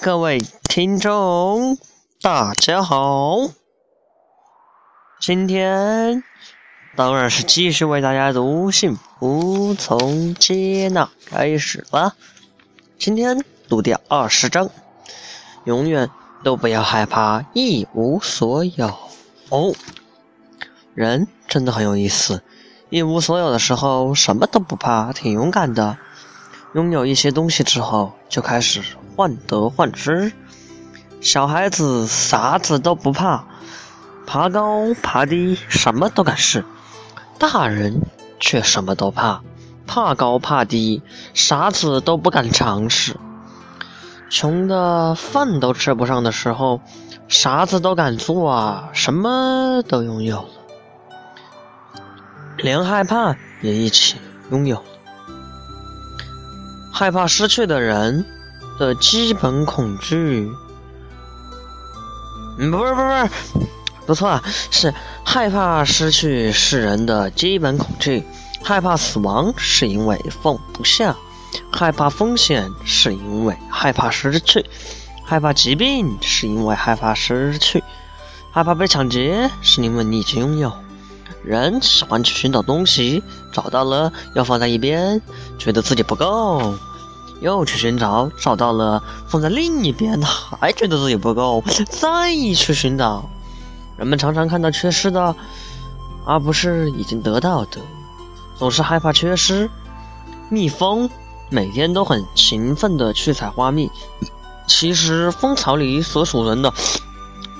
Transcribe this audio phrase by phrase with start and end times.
[0.00, 0.38] 各位
[0.70, 1.76] 听众，
[2.22, 3.36] 大家好！
[5.20, 6.24] 今天
[6.96, 12.14] 当然是继续为大家读《幸福从接纳开始》了。
[12.98, 14.70] 今天读第二十章，
[15.64, 16.08] 永远
[16.42, 18.86] 都不要害怕一无所有。
[19.50, 19.74] 哦，
[20.94, 22.42] 人真的很有意思，
[22.88, 25.98] 一无所有的时候什么都不怕，挺勇敢的。
[26.76, 28.82] 拥有一些东西之后，就开始
[29.16, 30.30] 患得患失。
[31.22, 33.46] 小孩子啥子都不怕，
[34.26, 36.60] 爬高爬低什么都敢试；
[37.38, 38.02] 大人
[38.38, 39.40] 却什么都怕，
[39.86, 41.00] 怕高怕低，
[41.32, 43.16] 啥子都不敢尝试。
[44.28, 46.82] 穷的饭都吃不上的时候，
[47.26, 50.48] 啥子都敢做啊，什么都拥有了，
[52.58, 54.16] 连害怕也一起
[54.50, 54.84] 拥有。
[56.98, 58.24] 害怕失去的人
[58.78, 60.50] 的基本恐惧，
[62.56, 63.66] 嗯，不是不是不是，
[64.06, 68.24] 不错啊，是害怕失去是人的基本恐惧。
[68.64, 71.14] 害怕死亡是因为放不下，
[71.70, 74.64] 害怕风险是因为害怕失去，
[75.22, 77.84] 害怕疾病是因为害怕失去，
[78.50, 80.72] 害怕被抢劫是因为你已经拥有。
[81.46, 85.22] 人喜欢去寻找东西，找到了要放在一边，
[85.56, 86.74] 觉得自己不够，
[87.40, 93.24] 又去寻找，找到了放在另一边，还觉得自己不够，再去寻找。
[93.96, 95.36] 人们常常看到缺失的，
[96.26, 97.80] 而不是已经得到的，
[98.58, 99.70] 总是害怕缺失。
[100.50, 101.08] 蜜蜂
[101.48, 103.88] 每天都很勤奋地去采花蜜，
[104.66, 106.72] 其实蜂巢里所储存的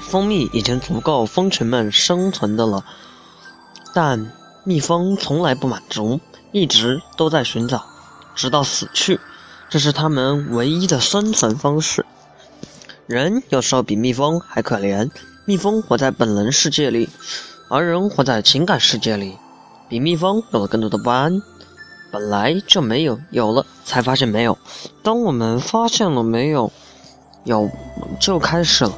[0.00, 2.84] 蜂蜜已经足够蜂群们生存的了。
[3.92, 4.30] 但
[4.64, 6.20] 蜜蜂从来不满足，
[6.52, 7.84] 一直都在寻找，
[8.34, 9.20] 直到死去。
[9.68, 12.04] 这是它们唯一的生存方式。
[13.06, 15.10] 人有时候比蜜蜂还可怜。
[15.46, 17.08] 蜜蜂活在本能世界里，
[17.68, 19.36] 而人活在情感世界里。
[19.88, 21.42] 比蜜蜂有了更多的不安。
[22.12, 24.58] 本来就没有，有了才发现没有。
[25.02, 26.72] 当我们发现了没有，
[27.44, 27.70] 有
[28.20, 28.92] 就开始了。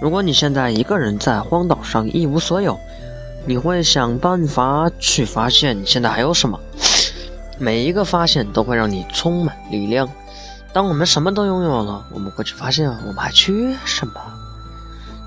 [0.00, 2.78] 如果你现在一个人在荒岛上一无所有，
[3.48, 6.58] 你会想办法去发现你现在还有什么？
[7.60, 10.08] 每一个发现都会让你充满力量。
[10.72, 14.14] 当我们什么都拥有了，我们会去发现我们还缺什么。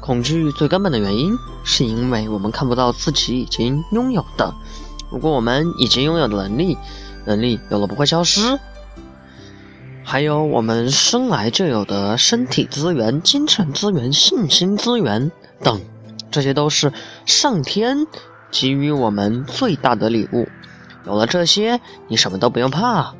[0.02, 4.54] 恐惧最根本的原因，是因为我们看不到自己已经拥有的。
[5.10, 6.78] 如果我们已经拥有的能力，
[7.26, 8.60] 能力有了不会消失。
[10.04, 15.32] 还有我们生来就有的身体资源、精神资源、信心资源
[15.64, 15.80] 等。
[16.32, 16.94] 这些都是
[17.26, 18.08] 上天
[18.52, 20.48] 给予我们最大的礼物。
[21.06, 23.14] 有了这些，你什么都不用怕。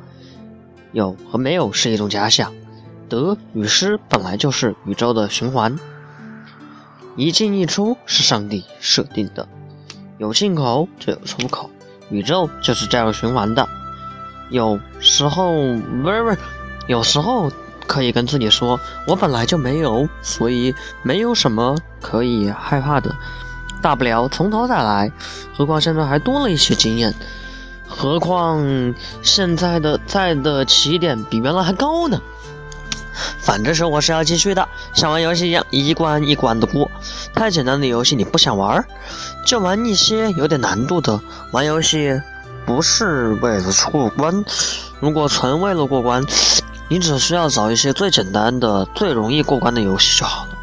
[0.92, 2.52] 有和没有是一种假想，
[3.08, 5.78] 得与失本来就是宇宙的循环。
[7.16, 9.48] 一进一出是上帝设定的，
[10.18, 11.70] 有进口就有出口，
[12.10, 13.68] 宇宙就是这样循环的。
[14.50, 15.52] 有时候
[16.02, 16.38] 不是不是，
[16.86, 17.50] 有时候。
[17.90, 23.12] 可以跟自己说，我本来就没有，所以没有什么可以害怕的，
[23.82, 25.10] 大不了从头再来。
[25.56, 27.12] 何况现在还多了一些经验，
[27.88, 32.20] 何况现在的在的起点比原来还高呢。
[33.40, 36.88] 反正生活是要继续的，像玩游戏一样，一关一关的过。
[37.34, 38.86] 太简单的游戏你不想玩，
[39.44, 41.20] 就玩一些有点难度的。
[41.50, 42.20] 玩游戏
[42.64, 44.44] 不是为了过关，
[45.00, 46.24] 如果纯为了过关。
[46.90, 50.58] 你只需要找一些最简单的、最容易过关的游戏就好了。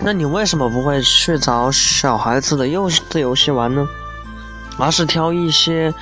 [0.00, 3.88] 那你为什么不会去找小孩子的幼稚游戏玩呢？
[4.78, 5.92] 而是挑一些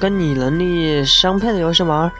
[0.00, 2.10] 跟你能力相配的游戏玩？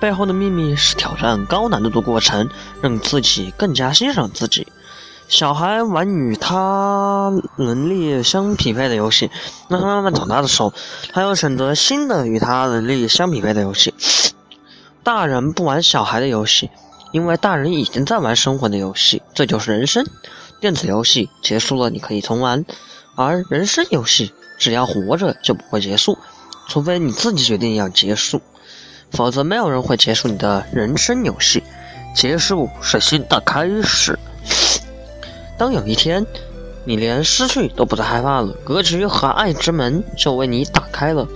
[0.00, 2.48] 背后的秘密是挑战高难度的过程，
[2.80, 4.66] 让自己更加欣赏自己。
[5.28, 9.30] 小孩玩与他能力相匹配的游戏，
[9.68, 10.72] 那他慢慢长大的时候，
[11.12, 13.92] 他要选择新的与他能力相匹配的游戏。
[15.04, 16.70] 大人不玩小孩的游戏，
[17.10, 20.06] 因为大人已经在玩生活的游戏，这就是人生。
[20.60, 22.64] 电子游戏结束了，你可以重玩；
[23.16, 26.16] 而人生游戏，只要活着就不会结束，
[26.68, 28.40] 除非你自己决定要结束，
[29.10, 31.64] 否则没有人会结束你的人生游戏。
[32.14, 34.16] 结束是新的开始。
[35.58, 36.24] 当有一天，
[36.84, 41.26] 你连失去都不再害怕了，格局和爱之门就为你打开了，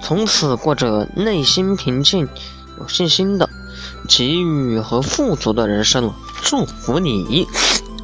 [0.00, 2.28] 从此过着内心平静。
[2.78, 3.48] 有信心的、
[4.08, 7.46] 给予和富足的人生了，祝福你，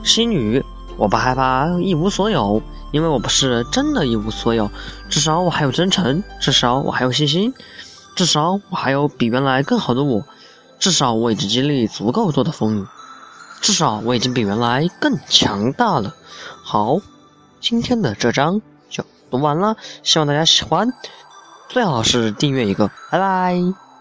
[0.03, 0.65] 心女！
[0.97, 4.71] 我不害怕一无所有，因为我不是真的一无所有，
[5.09, 7.53] 至少我还有真诚，至少我还有信心，
[8.15, 10.23] 至少我还有比原来更好的我，
[10.79, 12.87] 至少我已经经历足够多的风雨，
[13.61, 16.15] 至少我已经比原来更强大了。
[16.63, 16.99] 好，
[17.61, 18.61] 今天的这章
[18.91, 20.93] 就读完了，希望大家喜欢，
[21.69, 23.92] 最好是订阅一个，拜拜。